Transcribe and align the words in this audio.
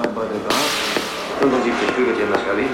zwei 0.00 0.08
Beutel 0.16 0.40
Gras, 0.48 0.72
75 1.40 1.94
Kügelchen 1.94 2.30
Mescalin, 2.30 2.72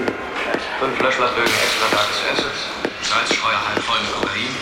fünf 0.79 0.95
Löschlassbögen 1.01 1.51
extra 1.59 1.87
Darkes 1.91 2.19
Acids, 2.23 2.61
Salzstreuer 3.03 3.59
halb 3.67 3.83
voll 3.83 3.99
mit 3.99 4.13
Kokain. 4.15 4.53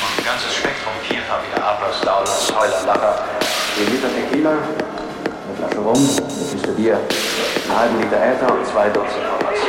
Und 0.00 0.12
ein 0.16 0.24
ganzes 0.24 0.56
Spektrum 0.56 0.96
vierfarbiger 1.04 1.60
Ablass, 1.60 2.00
Downers, 2.00 2.48
Heuler, 2.56 2.80
Lacher, 2.88 3.28
10 3.76 3.92
Liter 3.92 4.08
Tequila, 4.16 4.56
eine 4.56 5.54
Flasche 5.60 5.80
Rum, 5.84 6.00
eine 6.00 6.44
Kiste 6.48 6.72
Bier, 6.72 6.96
einen 6.96 7.76
halben 7.76 8.00
Liter 8.00 8.16
Äther 8.16 8.48
und 8.48 8.64
zwei 8.64 8.88
Dutzend 8.88 9.28
Hoppers. 9.28 9.60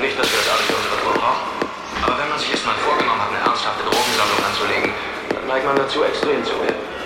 Nicht, 0.00 0.16
dass 0.16 0.28
wir 0.32 0.38
das 0.40 0.48
alles 0.48 0.64
für 0.64 0.76
unsere 0.80 0.96
Tour 0.96 1.12
brauchen, 1.12 1.44
aber 2.08 2.16
wenn 2.16 2.28
man 2.32 2.38
sich 2.38 2.56
erstmal 2.56 2.76
vorgenommen 2.80 3.20
hat, 3.20 3.32
eine 3.36 3.44
ernsthafte 3.44 3.84
Drogensammlung 3.84 4.40
anzulegen, 4.48 4.90
dann 5.34 5.44
neigt 5.44 5.66
man 5.66 5.76
dazu, 5.76 6.04
extrem 6.04 6.40
zu 6.40 6.56
werden. 6.56 6.97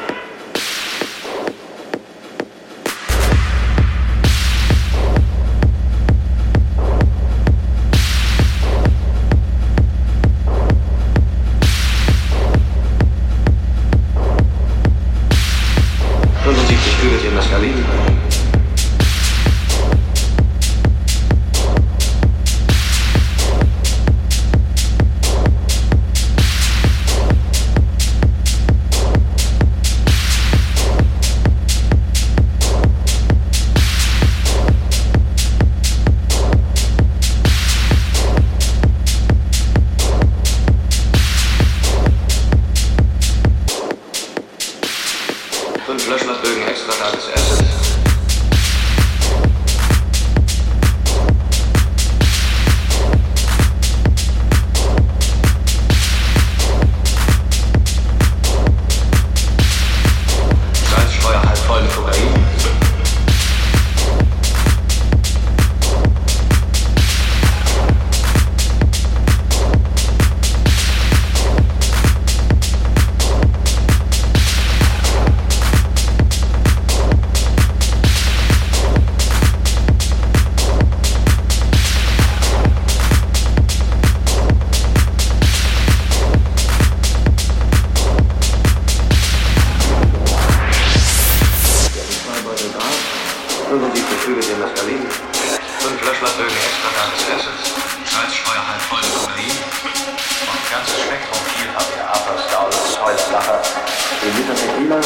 10 104.23 104.31
Liter 104.37 104.55
Tequila, 104.55 105.01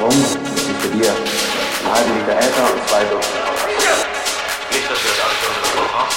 Rum, 0.00 0.08
eine 0.08 0.54
Kiste 0.64 0.88
Bier, 0.96 1.12
einen 1.12 1.92
halben 1.92 2.12
Liter 2.16 2.38
Äther 2.40 2.64
und 2.72 2.88
zwei 2.88 3.04
Hoppers. 3.04 3.28
Nicht, 4.72 4.88
dass 4.88 4.96
wir 4.96 5.12
das 5.12 5.20
alles 5.20 5.36
für 5.36 5.48
unsere 5.52 5.76
Tour 5.76 5.84
brauchen, 5.92 6.16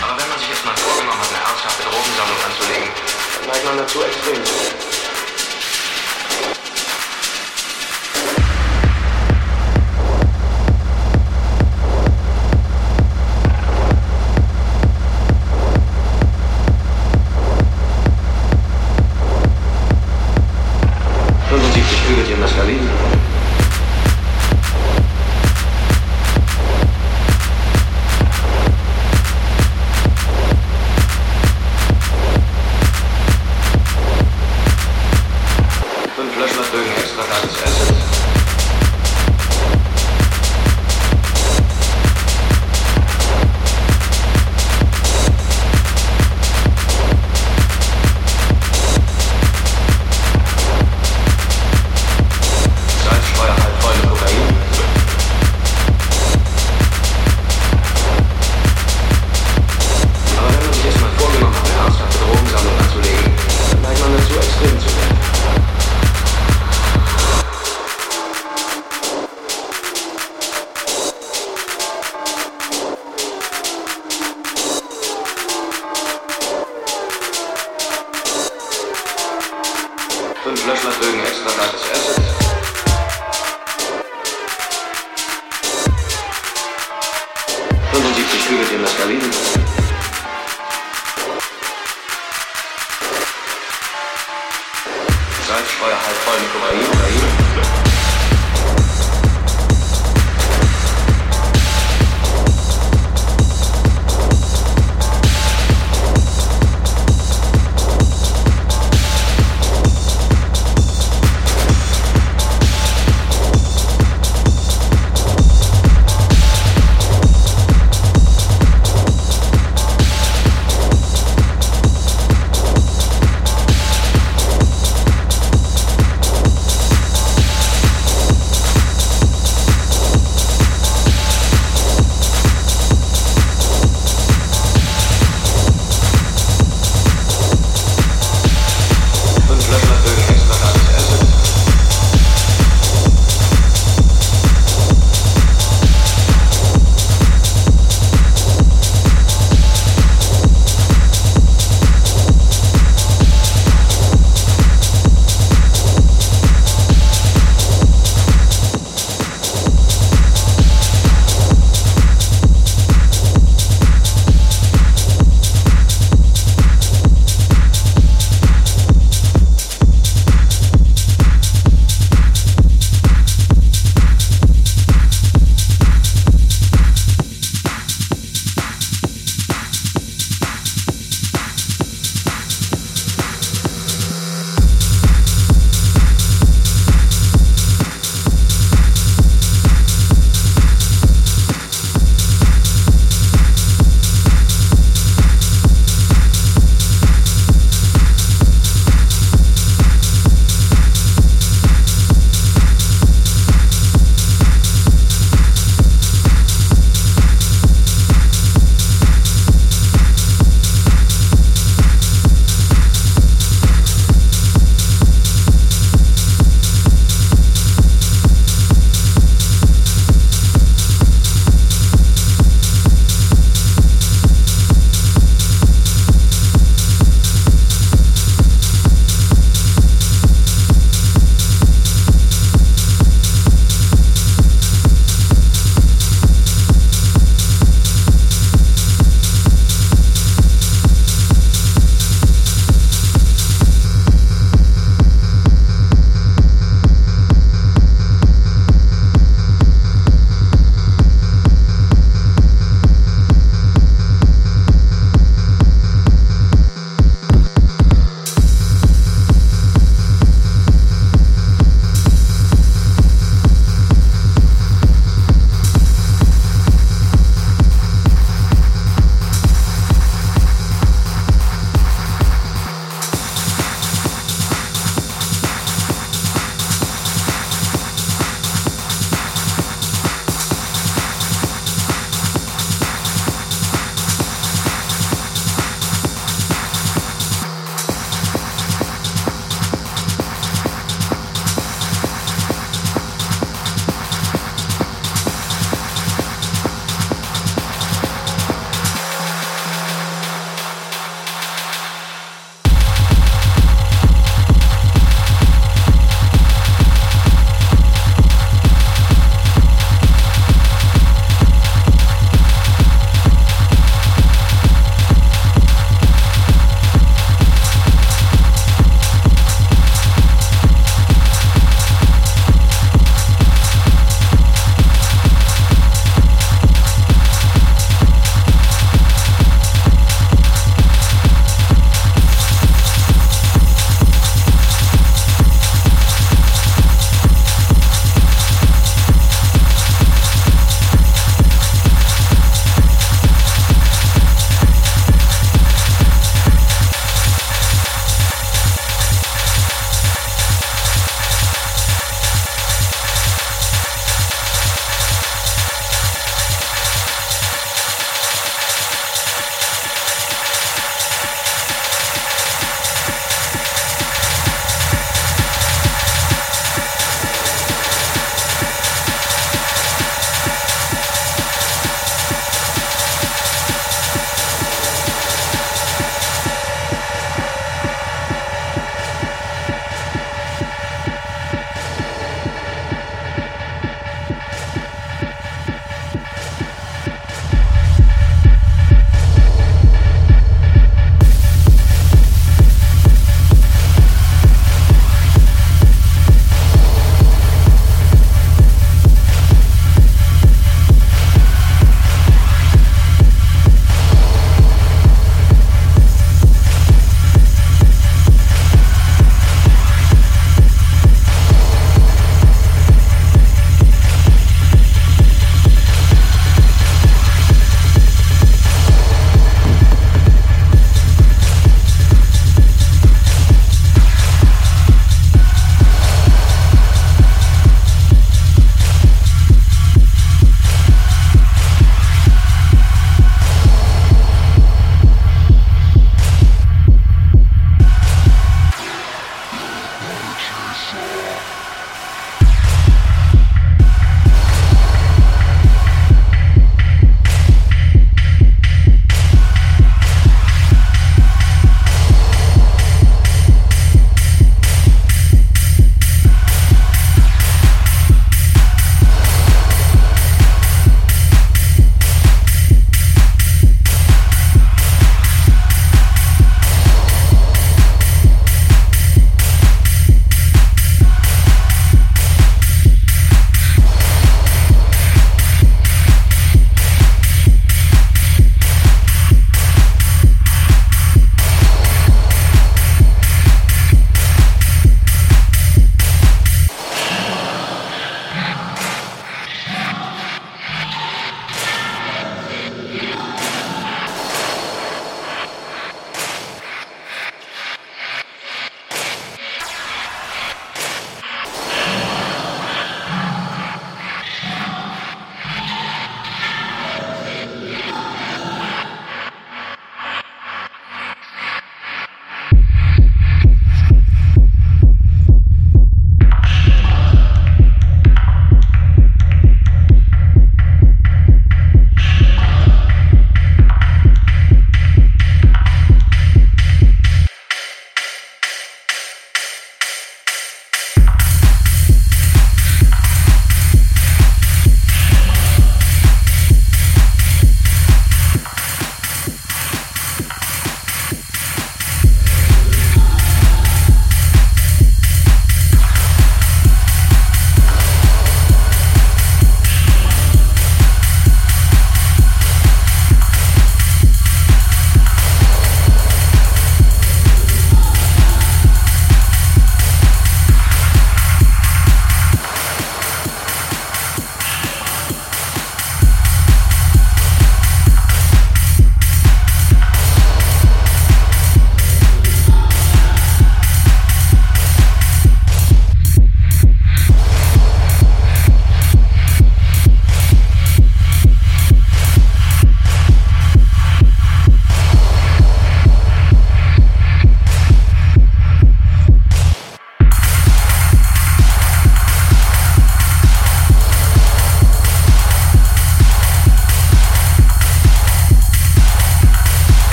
aber 0.00 0.16
wenn 0.16 0.28
man 0.32 0.38
sich 0.40 0.48
erstmal 0.48 0.76
vorgenommen 0.80 1.20
hat, 1.20 1.28
eine 1.28 1.44
ernsthafte 1.44 1.84
Drogensammlung 1.84 2.40
anzulegen, 2.40 2.88
dann 3.36 3.48
neigt 3.52 3.64
man 3.68 3.76
dazu, 3.76 4.00
extrem 4.00 4.40
zu 4.48 4.89